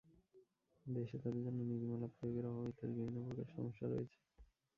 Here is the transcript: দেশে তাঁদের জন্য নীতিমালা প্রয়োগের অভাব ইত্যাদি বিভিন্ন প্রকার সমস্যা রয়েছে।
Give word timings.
দেশে 0.85 1.15
তাঁদের 1.21 1.41
জন্য 1.45 1.59
নীতিমালা 1.69 2.07
প্রয়োগের 2.15 2.45
অভাব 2.49 2.65
ইত্যাদি 2.71 2.93
বিভিন্ন 2.97 3.17
প্রকার 3.27 3.47
সমস্যা 3.55 3.85
রয়েছে। 3.87 4.17